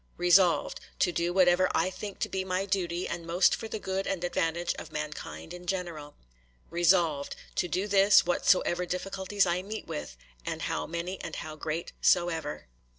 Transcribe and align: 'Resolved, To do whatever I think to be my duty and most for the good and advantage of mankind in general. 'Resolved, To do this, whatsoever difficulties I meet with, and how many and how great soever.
'Resolved, 0.17 0.79
To 0.97 1.11
do 1.11 1.31
whatever 1.31 1.69
I 1.75 1.91
think 1.91 2.17
to 2.21 2.27
be 2.29 2.43
my 2.43 2.65
duty 2.65 3.07
and 3.07 3.23
most 3.23 3.55
for 3.55 3.67
the 3.67 3.77
good 3.77 4.07
and 4.07 4.23
advantage 4.23 4.73
of 4.79 4.91
mankind 4.91 5.53
in 5.53 5.67
general. 5.67 6.15
'Resolved, 6.71 7.35
To 7.57 7.67
do 7.67 7.87
this, 7.87 8.25
whatsoever 8.25 8.87
difficulties 8.87 9.45
I 9.45 9.61
meet 9.61 9.85
with, 9.85 10.17
and 10.43 10.63
how 10.63 10.87
many 10.87 11.21
and 11.21 11.35
how 11.35 11.55
great 11.55 11.93
soever. 12.01 12.65